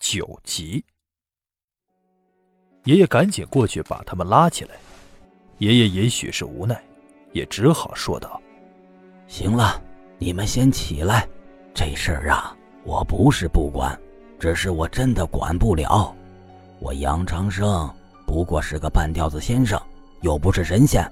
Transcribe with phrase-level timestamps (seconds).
[0.00, 0.84] 九级。
[2.84, 4.70] 爷爷赶紧过去把他们拉起来。
[5.58, 6.82] 爷爷也许是无奈，
[7.32, 8.40] 也只好说道
[9.28, 9.80] ：“行了，
[10.18, 11.28] 你们先起来。
[11.74, 13.96] 这事儿啊，我不是不管，
[14.38, 16.16] 只是我真的管不了。
[16.78, 17.88] 我杨长生
[18.26, 19.80] 不过是个半吊子先生，
[20.22, 21.06] 又不是神仙。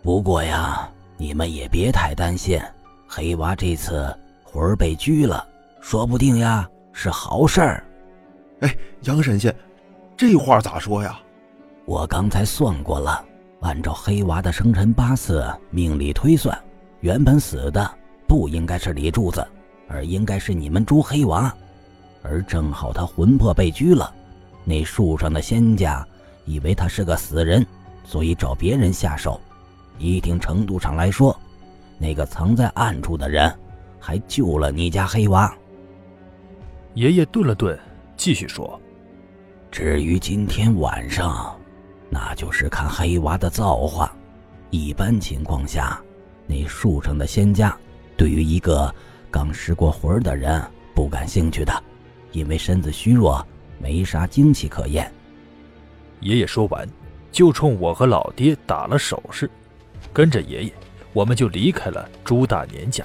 [0.00, 2.60] 不过呀，你们也别太担心，
[3.08, 5.44] 黑娃这次魂儿被拘了，
[5.80, 7.85] 说不定呀是好事儿。
[8.60, 9.54] 哎，杨神仙。”
[10.16, 11.18] 这话咋说呀？
[11.84, 13.24] 我刚才算过了，
[13.60, 16.58] 按照黑娃的生辰八字命理推算，
[17.00, 17.88] 原本死的
[18.26, 19.46] 不应该是李柱子，
[19.88, 21.54] 而应该是你们朱黑娃，
[22.22, 24.12] 而正好他魂魄被拘了，
[24.64, 26.04] 那树上的仙家
[26.44, 27.64] 以为他是个死人，
[28.04, 29.40] 所以找别人下手。
[29.98, 31.38] 一定程度上来说，
[31.98, 33.54] 那个藏在暗处的人
[34.00, 35.54] 还救了你家黑娃。
[36.94, 37.78] 爷爷顿了顿，
[38.16, 38.80] 继续说。
[39.70, 41.54] 至于今天晚上，
[42.08, 44.14] 那就是看黑娃的造化。
[44.70, 46.00] 一般情况下，
[46.46, 47.76] 那树上的仙家，
[48.16, 48.92] 对于一个
[49.30, 50.62] 刚失过魂的人
[50.94, 51.72] 不感兴趣的，
[52.32, 53.46] 因为身子虚弱，
[53.78, 55.10] 没啥精气可言。
[56.20, 56.88] 爷爷说完，
[57.30, 59.50] 就冲我和老爹打了手势，
[60.12, 60.72] 跟着爷爷，
[61.12, 63.04] 我们就离开了朱大年家。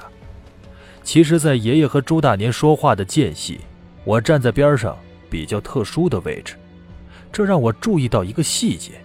[1.04, 3.60] 其实，在爷爷和朱大年说话的间隙，
[4.06, 4.98] 我站在边上。
[5.32, 6.56] 比较特殊的位置，
[7.32, 9.02] 这让我注意到一个细节，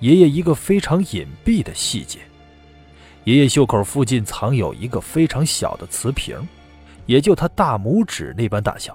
[0.00, 2.18] 爷爷一个非常隐蔽的细节。
[3.24, 6.38] 爷爷袖口附近藏有一个非常小的瓷瓶，
[7.06, 8.94] 也就他大拇指那般大小。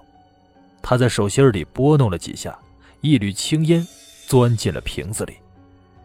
[0.83, 2.57] 他在手心里拨弄了几下，
[3.01, 3.85] 一缕青烟
[4.27, 5.33] 钻进了瓶子里。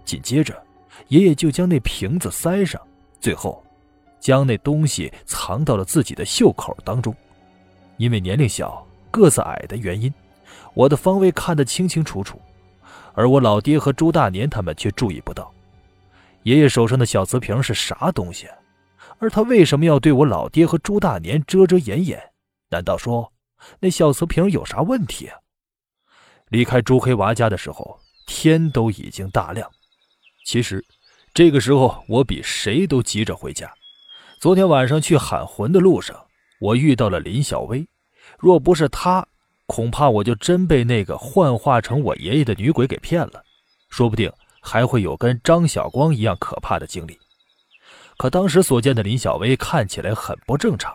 [0.06, 0.58] 紧接着，
[1.08, 2.80] 爷爷就将那瓶子塞上，
[3.20, 3.62] 最后
[4.18, 7.14] 将那东西藏到了自己的袖口当中。
[7.98, 10.12] 因为年龄小、个子矮的原因。
[10.74, 12.40] 我的方位看得清清楚楚，
[13.14, 15.52] 而我老爹和朱大年他们却注意不到。
[16.44, 18.48] 爷爷手上的小瓷瓶是啥东西？
[19.18, 22.32] 而他为什么要对我老爹和朱大年遮遮掩掩？
[22.70, 23.30] 难道说
[23.80, 25.36] 那小瓷瓶有啥问题啊？
[26.48, 29.70] 离开朱黑娃家的时候，天都已经大亮。
[30.46, 30.82] 其实，
[31.34, 33.70] 这个时候我比谁都急着回家。
[34.40, 36.16] 昨天晚上去喊魂的路上，
[36.60, 37.86] 我遇到了林小薇，
[38.38, 39.26] 若不是她。
[39.70, 43.40] 恐怕我就真被那个幻化成我爷爷的女鬼给骗了，
[43.88, 44.28] 说不定
[44.60, 47.16] 还会有跟张晓光一样可怕的经历。
[48.16, 50.92] 可当时所见的林小薇看起来很不正常，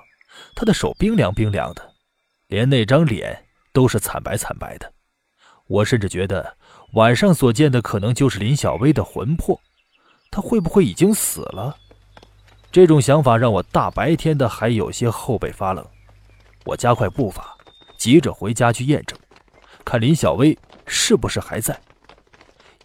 [0.53, 1.90] 她的手冰凉冰凉的，
[2.47, 4.91] 连那张脸都是惨白惨白的。
[5.68, 6.58] 我甚至觉得
[6.96, 9.58] 晚上所见的可能就是林小薇的魂魄，
[10.30, 11.78] 她会不会已经死了？
[12.74, 15.88] 这种想法让我大白天的还有些后背发冷。
[16.66, 17.55] 我加快步伐。
[17.98, 19.18] 急着回家去验证，
[19.84, 21.80] 看林小薇是不是还在。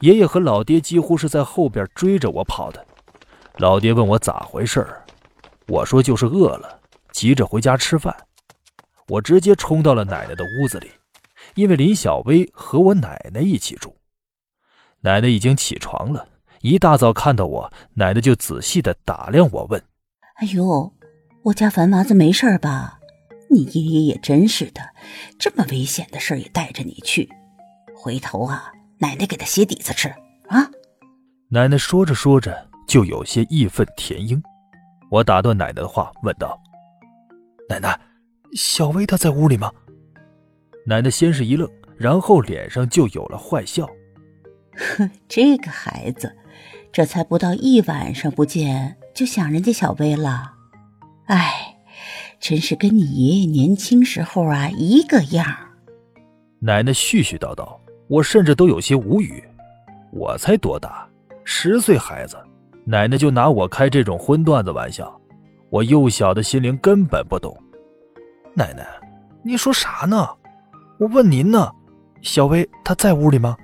[0.01, 2.85] 爷爷和老爹几乎是在后边追着我跑的。
[3.57, 4.87] 老爹问我咋回事
[5.69, 6.81] 我说就是饿了，
[7.13, 8.17] 急着回家吃饭。
[9.09, 10.91] 我直接冲到了奶奶的屋子里，
[11.55, 13.95] 因为林小薇和我奶奶一起住。
[15.01, 16.29] 奶奶已经起床了，
[16.61, 19.83] 一大早看到我，奶奶就仔细的打量我，问
[20.37, 20.93] ：“哎呦，
[21.43, 23.00] 我家樊娃子没事吧？”
[23.53, 24.81] 你爷爷也真是的，
[25.39, 27.29] 这么危险的事也带着你去，
[27.97, 30.09] 回头啊，奶奶给他鞋底子吃
[30.47, 30.71] 啊！
[31.49, 34.41] 奶奶说着说着就有些义愤填膺。
[35.11, 36.57] 我打断奶奶的话，问道
[37.69, 37.99] ：“奶奶，
[38.53, 39.73] 小薇她在屋里吗？”
[40.87, 41.69] 奶奶先是一愣，
[41.99, 43.85] 然后脸上就有了坏笑
[44.97, 46.33] ：“哼， 这个孩子，
[46.93, 50.53] 这才不到一晚上不见，就想人家小薇了，
[51.27, 51.60] 哎。”
[52.41, 55.45] 真是跟你爷爷年轻时候啊一个样
[56.59, 57.79] 奶奶絮絮叨叨，
[58.09, 59.45] 我甚至都有些无语。
[60.11, 61.07] 我才多大，
[61.45, 62.37] 十岁孩子，
[62.85, 65.21] 奶奶就拿我开这种荤段子玩笑，
[65.71, 67.57] 我幼小的心灵根本不懂。
[68.55, 68.87] 奶奶，
[69.43, 70.29] 您说啥呢？
[70.99, 71.71] 我问您呢，
[72.23, 73.57] 小薇她在屋里吗？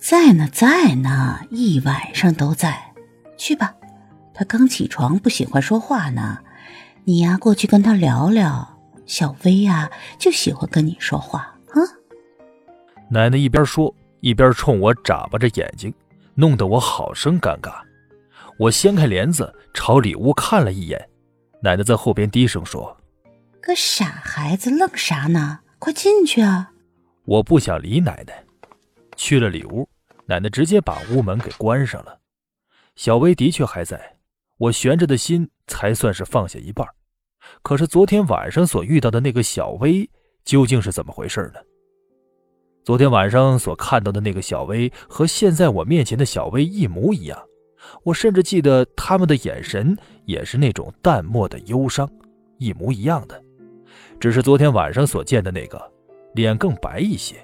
[0.00, 2.94] 在呢，在呢，一晚上都在。
[3.36, 3.74] 去吧，
[4.32, 6.38] 她刚起床，不喜欢说话呢。
[7.08, 8.80] 你呀，过去跟他聊聊。
[9.06, 9.88] 小薇呀，
[10.18, 11.78] 就喜欢跟你说话啊。
[13.08, 15.94] 奶奶一边说，一边冲我眨巴着眼睛，
[16.34, 17.80] 弄得我好生尴尬。
[18.58, 21.08] 我掀开帘子，朝里屋看了一眼。
[21.62, 22.96] 奶奶在后边低声说
[23.62, 25.60] ：“个傻孩子，愣啥呢？
[25.78, 26.72] 快进去啊！”
[27.24, 28.44] 我不想理奶奶，
[29.14, 29.88] 去了里屋，
[30.26, 32.18] 奶奶直接把屋门给关上了。
[32.96, 34.16] 小薇的确还在，
[34.58, 36.84] 我悬着的心才算是放下一半。
[37.62, 40.08] 可是昨天晚上所遇到的那个小薇
[40.44, 41.60] 究竟是怎么回事呢？
[42.84, 47.36] 昨天晚上所看到的那个小薇和现在我面前的小薇一模一样，
[48.04, 52.08] 我甚至记得他们的眼神也是那种淡漠的忧伤，
[52.58, 53.42] 一模一样的。
[54.20, 55.92] 只是昨天晚上所见的那个，
[56.34, 57.34] 脸更白一些。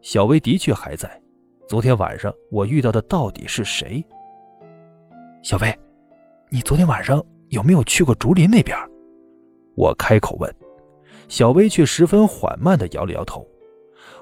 [0.00, 1.20] 小薇的确还在。
[1.66, 4.02] 昨天晚上我遇到的到底是谁？
[5.42, 5.76] 小薇，
[6.48, 8.76] 你昨天晚上有没有去过竹林那边？
[9.76, 10.54] 我开口问。
[11.28, 13.46] 小薇却十分缓慢地摇了摇头。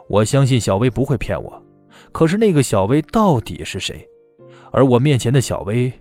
[0.09, 1.63] 我相信小薇不会骗我，
[2.11, 4.05] 可是那个小薇到底是谁？
[4.73, 5.93] 而我面前的小薇，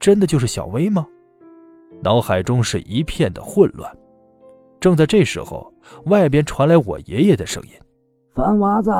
[0.00, 1.06] 真的就是小薇吗？
[2.02, 3.96] 脑海中是一片的混乱。
[4.80, 5.72] 正在这时候，
[6.06, 7.70] 外边传来我爷爷的声音
[8.34, 8.90] ：“凡娃子，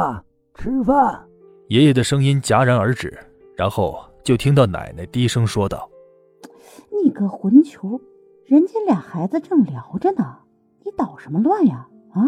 [0.55, 1.21] 吃饭。”
[1.69, 3.17] 爷爷的声音戛然而止，
[3.57, 5.88] 然后就听到奶奶低声说道
[7.03, 8.01] ：“你个混球，
[8.45, 10.39] 人家俩孩子正聊着呢。”
[10.85, 11.87] 你捣什么乱呀？
[12.13, 12.21] 啊！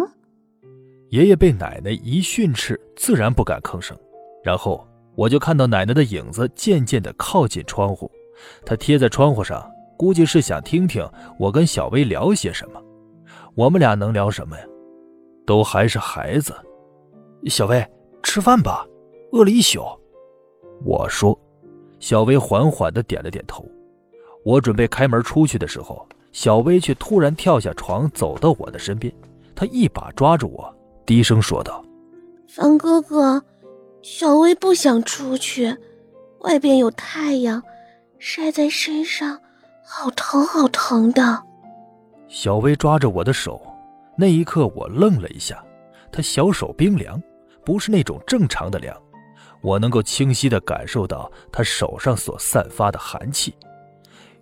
[1.08, 3.96] 爷爷被奶奶一训斥，自然不敢吭声。
[4.44, 8.10] 然后我就看到奶奶的影子渐渐的靠近窗户，
[8.64, 11.08] 她贴在窗户上，估计是想听听
[11.38, 12.82] 我跟小薇聊些什么。
[13.54, 14.64] 我们俩能聊什么呀？
[15.46, 16.54] 都还是孩子。
[17.46, 17.84] 小薇，
[18.22, 18.86] 吃饭吧，
[19.32, 19.80] 饿了一宿。
[20.84, 21.38] 我说。
[21.98, 23.62] 小薇缓缓的点了点头。
[24.44, 26.06] 我准备开门出去的时候。
[26.32, 29.12] 小薇却突然跳下床，走到我的身边，
[29.52, 30.72] 她一把抓住我，
[31.04, 31.84] 低声说道
[32.46, 33.42] ：“凡哥哥，
[34.00, 35.76] 小薇不想出去，
[36.42, 37.60] 外边有太阳，
[38.20, 39.40] 晒在身上
[39.84, 41.42] 好疼好疼的。”
[42.30, 43.60] 小薇抓着我的手，
[44.16, 45.60] 那一刻我愣了一下，
[46.12, 47.20] 她小手冰凉，
[47.64, 48.96] 不是那种正常的凉，
[49.62, 53.52] 我能够清晰地感受到她手上所散发的寒气。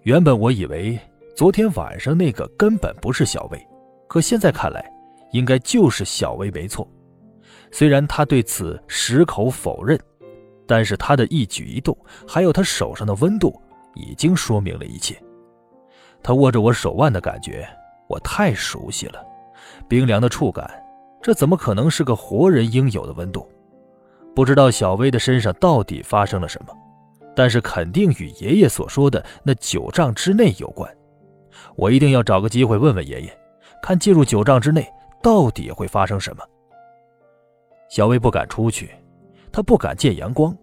[0.08, 0.99] 原本我以为。
[1.37, 3.69] 昨天晚上那个根本不是小薇，
[4.08, 4.82] 可现在看来，
[5.32, 6.88] 应该就是小薇没错。
[7.70, 10.00] 虽然他对此矢口否认，
[10.66, 11.94] 但是他的一举一动，
[12.26, 13.55] 还有他手上的温度，
[13.94, 15.14] 已经说明了一切。
[16.22, 17.69] 他握着我手腕的感觉，
[18.08, 19.22] 我太熟悉了，
[19.90, 20.69] 冰凉的触感，
[21.20, 23.46] 这怎么可能是个活人应有的温度？
[24.34, 26.72] 不知道小薇的身上到底发生了什么，
[27.34, 30.92] 但是肯定与爷爷所说的那九丈之内有关。
[31.76, 33.38] 我一定要找个机会问问爷爷，
[33.82, 34.86] 看进入九丈之内
[35.22, 36.42] 到底会发生什么。
[37.88, 38.90] 小薇不敢出去，
[39.50, 40.56] 她不敢见阳光，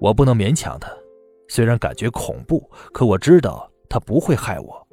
[0.00, 0.90] 我不能勉强她。
[1.48, 4.88] 虽然感觉恐怖，可我知道她不会害我。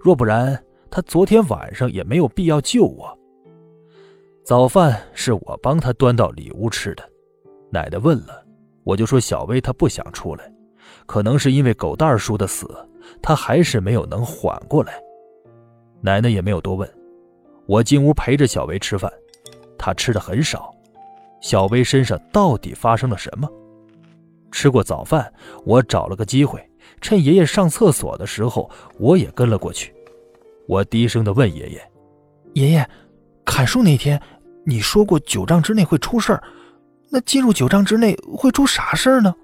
[0.00, 3.18] 若不然，她昨天晚上也没有必要救我。
[4.44, 7.08] 早饭是我帮她端到里屋吃的。
[7.70, 8.41] 奶奶问了，
[8.84, 10.52] 我就说小薇她不想出来，
[11.06, 12.66] 可能是因为狗蛋叔的死。
[13.20, 14.94] 她还是没有能缓过来，
[16.00, 16.88] 奶奶也没有多问。
[17.66, 19.12] 我进屋陪着小薇吃饭，
[19.78, 20.72] 她吃的很少。
[21.40, 23.48] 小薇身上到底发生了什么？
[24.52, 25.32] 吃过早饭，
[25.64, 26.64] 我找了个机会，
[27.00, 29.94] 趁爷爷上厕所的时候，我也跟了过去。
[30.68, 31.90] 我低声的问爷爷
[32.54, 32.88] ：“爷爷，
[33.44, 34.20] 砍树那天，
[34.64, 36.42] 你说过九丈之内会出事儿，
[37.12, 39.34] 那进入九丈之内会出啥事儿呢？”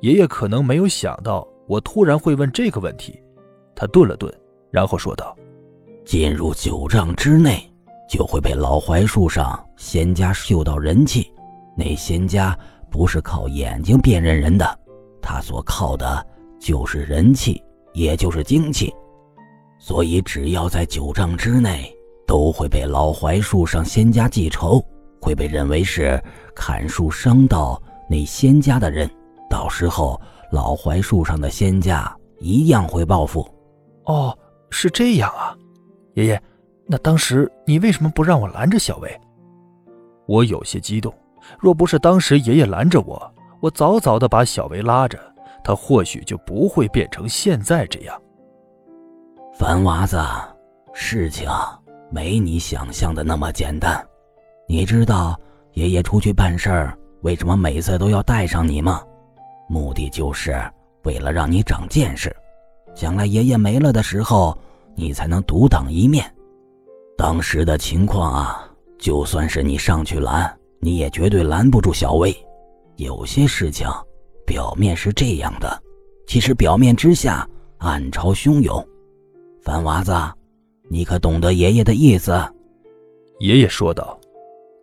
[0.00, 1.46] 爷爷可能没有想到。
[1.66, 3.18] 我突然会问这个问题，
[3.74, 4.30] 他顿了顿，
[4.70, 5.34] 然后说道
[6.04, 7.58] ：“进入九丈之内，
[8.06, 11.32] 就会被老槐树上仙家嗅到人气。
[11.74, 12.54] 那仙家
[12.90, 14.78] 不是靠眼睛辨认人的，
[15.22, 16.26] 他所靠的
[16.60, 17.64] 就是人气，
[17.94, 18.92] 也就是精气。
[19.78, 21.90] 所以，只要在九丈之内，
[22.26, 24.84] 都会被老槐树上仙家记仇，
[25.24, 26.22] 会被认为是
[26.54, 29.10] 砍树伤到那仙家的人。
[29.48, 33.44] 到时候。”老槐树上的仙家一样会报复。
[34.04, 34.38] 哦，
[34.70, 35.56] 是这样啊，
[36.12, 36.40] 爷爷，
[36.86, 39.20] 那当时你为什么不让我拦着小薇？
[40.28, 41.12] 我有些激动，
[41.58, 45.18] 若不是当时爷爷拦着我，我早早的把小薇拉着，
[45.64, 48.22] 她或许就不会变成现在这样。
[49.58, 50.22] 凡娃子，
[50.92, 51.50] 事情
[52.12, 54.06] 没你想象的那么简单。
[54.66, 55.38] 你知道
[55.74, 59.02] 爷爷出去办事儿，为什么每次都要带上你吗？
[59.68, 60.58] 目的就是
[61.04, 62.34] 为了让你长见识，
[62.94, 64.56] 将来爷爷没了的时候，
[64.94, 66.24] 你才能独当一面。
[67.16, 68.68] 当时的情况啊，
[68.98, 72.34] 就算是你上去拦，你也绝对拦不住小薇。
[72.96, 73.86] 有些事情，
[74.46, 75.82] 表面是这样的，
[76.26, 78.86] 其实表面之下暗潮汹涌。
[79.62, 80.12] 凡娃子，
[80.88, 82.32] 你可懂得爷爷的意思？
[83.40, 84.18] 爷爷说道。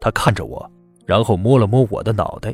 [0.01, 0.69] 他看着我，
[1.05, 2.53] 然后摸了摸我的脑袋。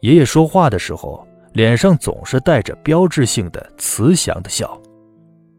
[0.00, 1.26] 爷爷说话的时候。
[1.52, 4.78] 脸上总是带着标志性的慈祥的笑。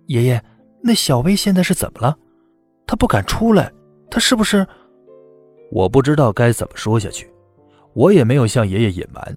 [0.05, 0.39] 爷爷，
[0.79, 2.15] 那小薇现在是怎么了？
[2.85, 3.73] 她不敢出来，
[4.07, 4.63] 她是不是？
[5.71, 7.27] 我不知道该怎么说下去，
[7.93, 9.35] 我也没有向爷爷隐瞒，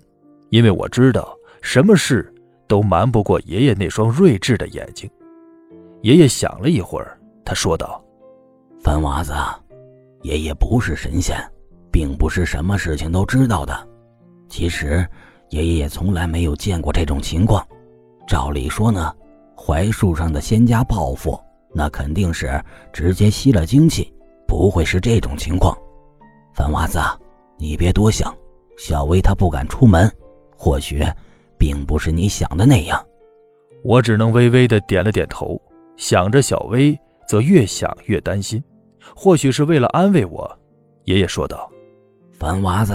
[0.50, 2.30] 因为我知道什么事
[2.68, 5.08] 都瞒不过爷爷那双睿智的眼睛。
[6.02, 8.04] 爷爷想了一会儿，他说道
[8.84, 9.32] ：“凡娃子，
[10.20, 11.34] 爷爷不是神仙，
[12.00, 13.86] 并不是什么事情都知道的。
[14.48, 15.06] 其实，
[15.50, 17.62] 爷爷也从来没有见过这种情况。
[18.26, 19.14] 照理说呢，
[19.54, 21.38] 槐树上的仙家报复，
[21.74, 22.58] 那肯定是
[22.90, 24.10] 直接吸了精气，
[24.48, 25.76] 不会是这种情况。”
[26.56, 26.98] 番娃子，
[27.58, 28.34] 你别多想。
[28.78, 30.10] 小薇她不敢出门，
[30.56, 31.04] 或许
[31.58, 32.98] 并不是你想的那样。
[33.84, 35.60] 我只能微微的点了点头，
[35.98, 38.62] 想着小薇，则越想越担心。
[39.14, 40.50] 或许是为了安慰我，
[41.04, 41.69] 爷爷说道
[42.40, 42.94] ：“凡娃子，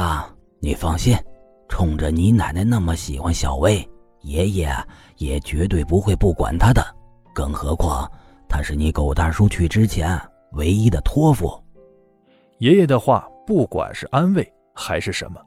[0.59, 1.15] 你放心，
[1.69, 3.87] 冲着你奶奶那么喜欢小薇，
[4.21, 4.75] 爷爷
[5.17, 6.83] 也绝对不会不管她的。
[7.31, 8.11] 更何况，
[8.49, 10.19] 她是你狗大叔去之前
[10.53, 11.63] 唯一的托付。”
[12.57, 13.29] 爷爷的话。
[13.45, 15.39] 不管是安慰还是什么，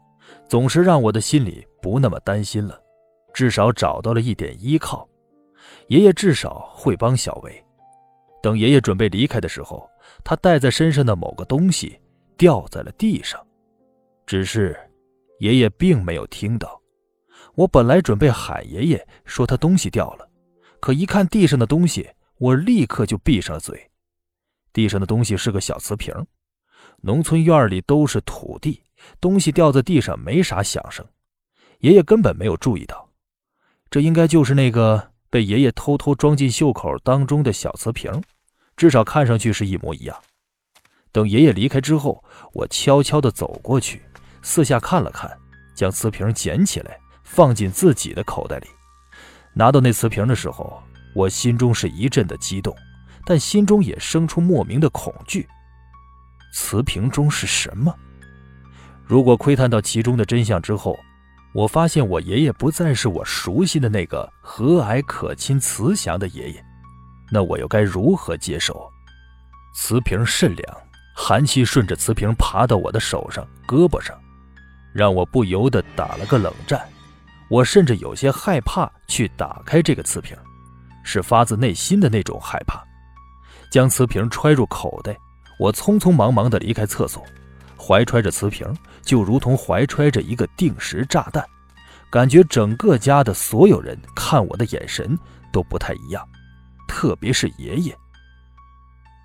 [0.46, 2.80] 总是让我的心里不那么担心了，
[3.34, 5.04] 至少找到了一点依靠。
[5.88, 7.60] 爷爷至少会帮小薇。
[8.40, 9.90] 等爷爷准备离开的时候，
[10.22, 12.00] 他带在身上的某个东西
[12.36, 13.44] 掉在了地上，
[14.28, 14.78] 只是
[15.40, 16.78] 爷爷并没有听到。
[17.54, 20.30] 我本来准备喊爷爷说他东西掉了，
[20.80, 22.06] 可一看地上的东西，
[22.37, 23.90] 我立刻就闭上了嘴。
[24.70, 26.14] 地上的东西是个小瓷瓶。
[27.00, 28.82] 农村院里都是土地，
[29.18, 31.02] 东西掉在地上没啥响声，
[31.78, 33.08] 爷爷根本没有注意到。
[33.88, 38.23] 这应该就是那个被爷爷偷偷装进袖口当中的小瓷瓶，
[38.76, 40.14] 至少看上去是一模一样。
[41.11, 44.02] 等爷爷离开之后，我悄悄地走过去，
[44.42, 45.30] 四下看了看，
[45.75, 48.66] 将瓷瓶捡起来放进自己的口袋里。
[49.54, 50.83] 拿到那瓷瓶的时候，
[51.14, 52.75] 我心中是一阵的激动，
[53.25, 55.49] 但心中也生出莫名的恐惧。
[56.52, 57.95] 瓷瓶中是什么？
[59.04, 60.97] 如果窥探到其中的真相之后，
[61.54, 66.64] 我发现我爷爷不再是我熟悉的那个和蔼可亲、慈祥的爷爷，
[67.30, 68.90] 那我又该如何接受？
[69.75, 70.76] 瓷瓶甚凉，
[71.16, 74.18] 寒气顺着瓷瓶爬到我的手上、胳膊上，
[74.98, 76.84] 让我不由得打了个冷战。
[77.48, 80.36] 我甚至有些害怕去打开这个瓷瓶，
[81.04, 82.82] 是发自内心的那种害怕。
[83.70, 85.16] 将瓷瓶揣入口袋。
[85.60, 87.20] 我匆匆忙忙地离开厕所，
[87.76, 88.64] 怀揣着瓷瓶，
[89.02, 91.44] 就如同怀揣着一个定时炸弹，
[92.10, 95.18] 感觉整个家的所有人看我的眼神
[95.52, 96.24] 都不太一样，
[96.86, 97.96] 特别是爷爷。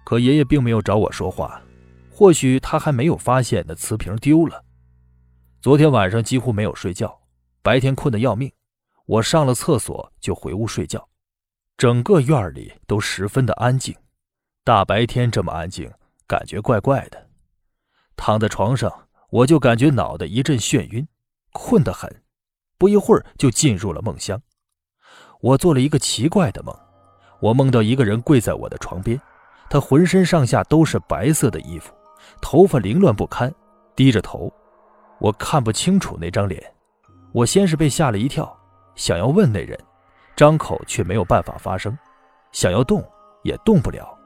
[0.03, 1.61] 可爷爷并没有找我说话，
[2.09, 4.63] 或许他还没有发现那瓷瓶丢了。
[5.63, 7.21] 昨天晚上几乎没有睡觉，
[7.61, 8.51] 白天困得要命，
[9.05, 11.07] 我上了厕所就回屋睡觉，
[11.77, 13.95] 整个院里都十分的安静，
[14.65, 15.89] 大白天这么安静。
[16.27, 17.29] 感觉怪怪的，
[18.17, 18.91] 躺在床上，
[19.29, 21.07] 我就感觉脑袋一阵眩晕，
[21.53, 22.13] 困得很，
[22.77, 24.41] 不一会儿就进入了梦乡。
[25.39, 26.77] 我做了一个奇怪的梦，
[27.39, 29.17] 我梦到一个人跪在我的床边，
[29.69, 31.93] 他浑身上下都是白色的衣服，
[32.41, 33.53] 头发凌乱不堪，
[33.95, 34.51] 低着头，
[35.19, 36.63] 我看不清楚那张脸。
[37.31, 38.55] 我先是被吓了一跳，
[38.95, 39.77] 想要问那人，
[40.35, 41.97] 张口却没有办法发声，
[42.51, 43.03] 想要动
[43.41, 44.17] 也动不了。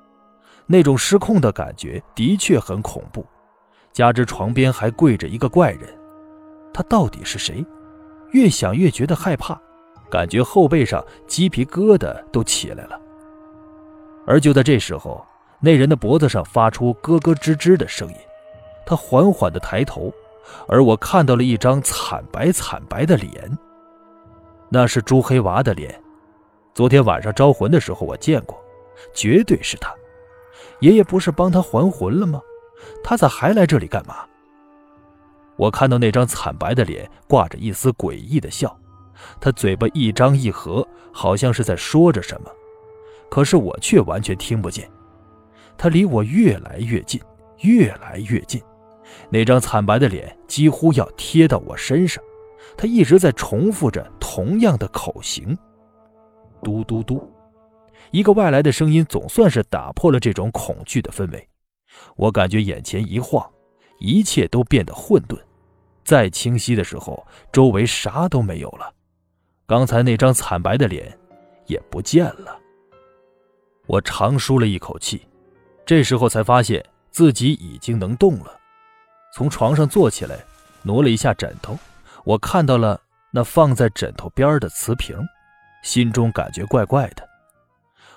[0.65, 3.25] 那种失控的感觉的确很恐怖，
[3.93, 5.87] 加之床边还跪着一个怪人，
[6.73, 7.65] 他到底是谁？
[8.31, 9.57] 越想越觉得害怕，
[10.09, 12.99] 感觉后背上鸡皮疙瘩都起来了。
[14.25, 15.25] 而就在这时候，
[15.61, 18.15] 那人的脖子上发出咯咯吱吱的声音，
[18.85, 20.11] 他缓缓地抬头，
[20.67, 23.57] 而我看到了一张惨白惨白的脸，
[24.69, 25.99] 那是朱黑娃的脸。
[26.73, 28.57] 昨天晚上招魂的时候我见过，
[29.13, 29.93] 绝对是他。
[30.79, 32.39] 爷爷不是帮他还魂了吗？
[33.03, 34.17] 他咋还来这里干嘛？
[35.55, 38.77] 我看到那张惨白的脸挂着一丝诡异的笑，
[39.41, 42.51] 他嘴巴一张一合，好像是在说着什么，
[43.27, 44.87] 可是我却完全听不见。
[45.75, 47.19] 他离我越来越近，
[47.61, 48.61] 越来越近，
[49.29, 52.23] 那张惨白的脸几乎要贴到我身上，
[52.77, 55.57] 他一直在重复着同样的口型：
[56.63, 57.31] 嘟嘟嘟。
[58.11, 61.47] 一个外来的声音总算是打破了这种恐惧的氛围，
[62.15, 63.45] 我感觉眼前一晃，
[63.99, 65.37] 一切都变得混沌。
[66.05, 68.93] 再清晰的时候，周围啥都没有了，
[69.65, 71.17] 刚才那张惨白的脸
[71.65, 72.57] 也不见了。
[73.87, 75.27] 我长舒了一口气，
[75.85, 78.57] 这时候才发现自己已经能动了，
[79.37, 80.35] 从床上坐起来，
[80.81, 81.77] 挪了一下枕头，
[82.23, 85.15] 我看到了那放在枕头边的瓷瓶，
[85.83, 87.21] 心中感觉怪怪的。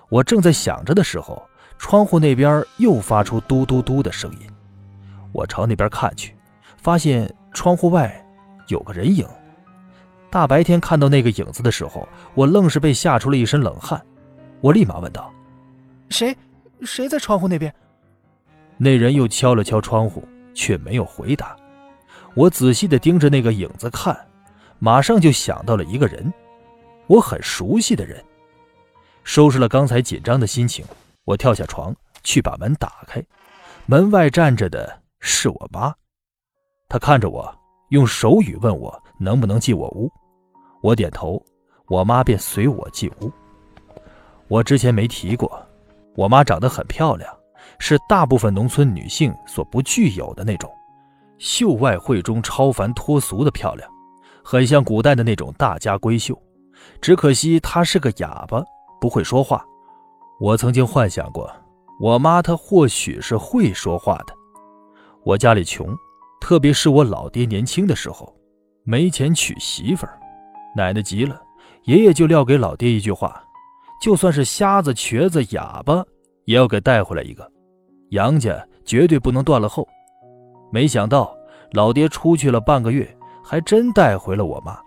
[0.09, 1.47] 我正在想着的时候，
[1.77, 4.51] 窗户那边又发出嘟嘟嘟的声音。
[5.31, 6.35] 我朝那边看去，
[6.79, 8.27] 发现窗户外
[8.69, 9.29] 有个人影。
[10.31, 14.01] 大白天看到那个影子的时候，我愣是被吓出了一身冷汗。
[14.63, 15.31] 我立马问道
[16.09, 16.35] ：“谁？
[16.81, 17.71] 谁在窗户那边？”
[18.81, 21.57] 那人又敲了敲窗户，却没有回答。
[22.35, 24.17] 我仔细的盯着那个影子看，
[24.79, 26.33] 马上就想到了一个人，
[27.07, 28.25] 我很熟悉的人。
[29.25, 30.85] 收拾了刚才紧张的心情，
[31.25, 33.23] 我跳下床去把门打开。
[33.87, 35.95] 门外站着的是我妈，
[36.89, 37.53] 她看着我，
[37.91, 40.11] 用手语问我能不能进我屋。
[40.83, 41.45] 我点头，
[41.89, 43.31] 我妈便随我进屋。
[44.49, 45.61] 我之前没提过，
[46.17, 47.33] 我妈长得很漂亮，
[47.81, 50.71] 是大部分农村女性所不具有的那种。
[51.39, 53.91] 秀外慧中、超凡脱俗的漂亮，
[54.45, 56.41] 很像古代的那种大家闺秀。
[57.01, 58.63] 只可惜她是个哑巴，
[59.01, 59.65] 不会说话。
[60.39, 61.51] 我曾经幻想过，
[62.01, 64.35] 我妈她或许是会说话的。
[65.25, 65.95] 我家里穷，
[66.41, 68.35] 特别是我老爹年轻的时候，
[68.85, 70.19] 没钱娶媳妇儿，
[70.77, 71.41] 奶奶急了，
[71.85, 73.43] 爷爷就撂给老爹一句话：
[74.03, 76.05] 就算是瞎子、瘸子、哑巴，
[76.45, 77.51] 也要给带回来一个，
[78.11, 79.87] 杨家绝对不能断了后。
[80.71, 81.37] 没想到
[81.73, 83.09] 老爹出去了半个月，
[83.45, 84.79] 还真带回了我妈。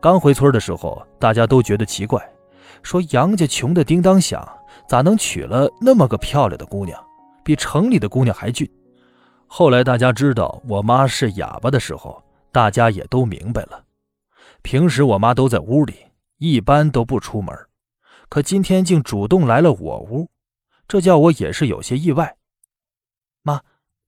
[0.00, 2.22] 刚回村的时候，大家都觉得奇怪，
[2.82, 4.46] 说杨家穷得叮当响，
[4.88, 6.98] 咋能娶了那么个漂亮的姑娘，
[7.42, 8.68] 比城里的姑娘还俊？
[9.46, 13.84] 后来大家知道我妈是哑巴的时候，大家也都明白了。
[14.62, 15.94] 平时我妈都在屋里，
[16.38, 17.54] 一般都不出门，
[18.28, 20.26] 可今天竟主动来了我屋，
[20.90, 22.36] 这叫我也是有些意外。
[23.44, 23.60] 妈，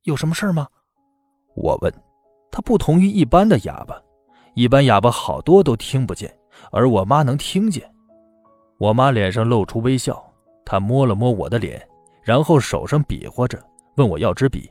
[0.02, 0.66] 有什么事吗？
[1.54, 1.94] 我问，
[2.50, 3.94] 他不同于一般的哑巴，
[4.56, 6.36] 一般哑巴好多都听不见，
[6.72, 7.88] 而我妈能听见。
[8.78, 10.20] 我妈脸上露出微笑，
[10.64, 11.80] 她摸了摸我的脸，
[12.20, 13.62] 然后手上比划着，
[13.94, 14.68] 问我要支笔。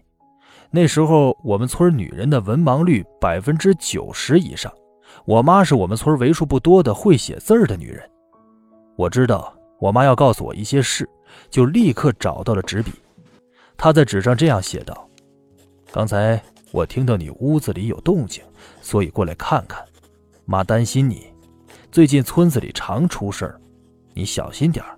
[0.69, 4.69] 那时候我们村女人的文盲率百分之九十以上，
[5.23, 8.11] 我妈是我们村为数不多的会写字的女人。
[8.97, 11.09] 我知道我妈要告诉我一些事，
[11.49, 12.93] 就立刻找到了纸笔。
[13.75, 15.09] 她在纸上这样写道
[15.91, 16.41] ：“刚才。”
[16.71, 18.41] 我听到你屋子里有动静，
[18.81, 19.85] 所以过来看看。
[20.45, 21.27] 妈担心你，
[21.91, 23.59] 最近村子里常出事儿，
[24.13, 24.97] 你小心点儿。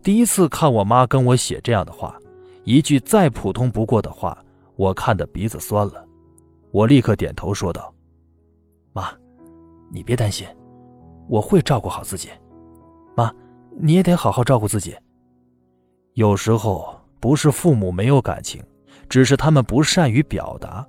[0.00, 2.16] 第一次看我妈跟我写这样的话，
[2.62, 4.38] 一句再普通不过的话，
[4.76, 6.06] 我看得鼻子酸了。
[6.70, 7.92] 我立刻点头说道
[8.94, 9.10] ：“妈，
[9.90, 10.46] 你别担心，
[11.28, 12.28] 我会照顾好自己。
[13.16, 13.34] 妈，
[13.82, 14.96] 你也得好好照顾自己。
[16.14, 18.62] 有时候不是父母没有感情。”
[19.08, 20.86] 只是他们不善于表达。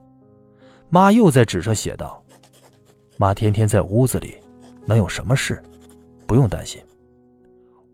[0.90, 2.24] 妈又在纸上写道
[3.18, 4.38] ：“妈天天在屋子里，
[4.86, 5.60] 能有什么事？
[6.28, 6.80] 不用担心。”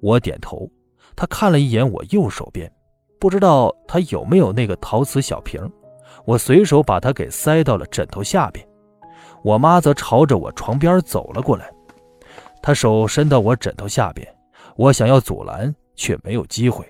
[0.03, 0.69] 我点头。
[1.15, 2.69] 他看了一眼我右手边，
[3.19, 5.61] 不知道他有没有那个陶瓷小瓶。
[6.25, 8.67] 我随手把它给塞到了枕头下边。
[9.43, 11.71] 我妈则朝着我床边走了过来，
[12.61, 14.27] 她手伸到我枕头下边，
[14.77, 16.85] 我想要阻拦，却没有机会。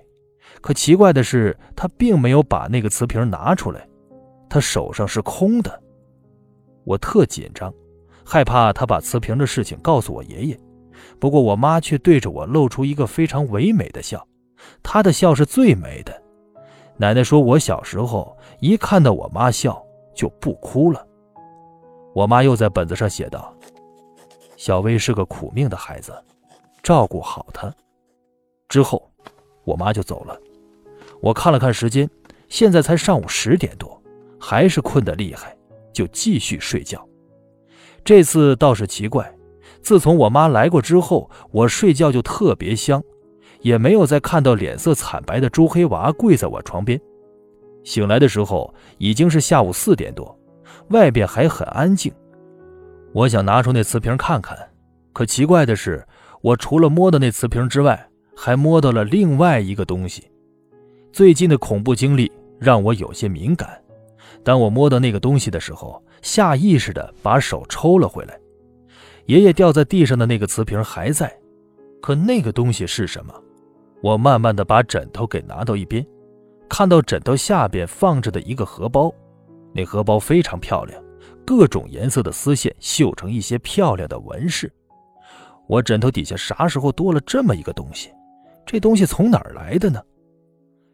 [0.62, 3.88] 可奇怪的是，他并没有把那个瓷瓶拿出来，
[4.50, 5.82] 他手上是空的。
[6.84, 7.74] 我特紧张，
[8.26, 10.60] 害怕他把瓷瓶的事情告诉我爷爷。
[11.20, 14.28] 不过我妈却对着我露出一个非常唯美的笑，
[14.84, 16.22] 她的笑是最美的。
[16.98, 19.82] 奶奶说，我小时候一看到我妈笑
[20.16, 21.06] 就不哭了。
[22.16, 23.54] 我妈又在本子上写道
[24.58, 26.12] ：“小薇是个苦命的孩子，
[26.88, 27.70] 照顾好她。”
[28.70, 29.12] 之后，
[29.66, 30.40] 我妈就走了。
[31.20, 32.10] 我看了看时间，
[32.48, 34.02] 现在才上午十点多，
[34.40, 35.54] 还是困得厉害，
[35.92, 37.06] 就继续睡觉。
[38.06, 39.30] 这次倒是奇怪，
[39.82, 43.04] 自从我妈来过之后，我睡觉就特别香，
[43.60, 46.98] 也没有再看到脸色惨白的朱黑娃跪在我床边。
[47.84, 50.34] 醒来的时候已经是下午四点多，
[50.92, 52.14] 外边还很安静。
[53.12, 54.58] 我想拿出那瓷瓶看看，
[55.12, 56.06] 可奇怪的是，
[56.42, 60.30] 我除了摸到那瓷瓶之外，还摸到了另外一个东西。
[61.12, 63.82] 最近的恐怖经历让我有些敏感，
[64.44, 68.40] 当我摸到那个东西的时候，下意识的把手抽了回来。
[69.26, 71.36] 爷爷掉在地上的那个瓷瓶还在，
[72.02, 73.34] 可那个东西是什么？
[74.02, 76.06] 我慢慢的把枕头给拿到一边，
[76.70, 79.12] 看到枕头下边放着的一个荷包，
[79.74, 81.04] 那荷包非常漂亮，
[81.44, 84.72] 各种颜色的丝线绣成一些漂亮的纹饰。
[85.68, 88.10] 我枕头底下啥时候多了这么一个东西？
[88.66, 90.02] 这东西从哪儿来的呢？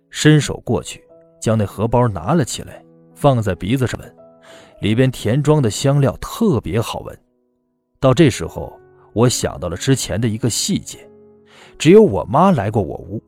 [0.09, 1.03] 伸手过去，
[1.39, 2.83] 将那荷包拿了起来，
[3.15, 4.15] 放在鼻子上闻，
[4.79, 7.17] 里边填装的香料特别好闻。
[7.99, 8.71] 到这时候，
[9.13, 11.09] 我想到了之前的一个细节：
[11.79, 13.19] 只有我妈来过我屋，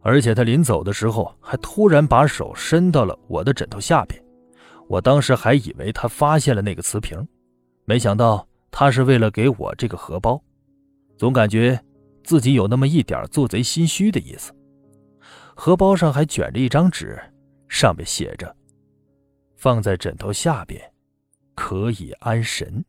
[0.00, 4.22] 而且她临走的时候还突然把手伸到了我的枕头下边，
[4.88, 7.26] 我当时还以为她发现了那个瓷瓶，
[7.84, 10.40] 没想到她是为了给我这个荷包，
[11.22, 11.80] 总感觉
[12.24, 14.52] 自己有那么一点做贼心虚的意思。
[15.54, 17.16] 荷包上还卷着一张纸，
[17.68, 18.56] 上面写着
[19.54, 20.82] ：“放在枕头下边，
[21.54, 22.84] 可以安神。”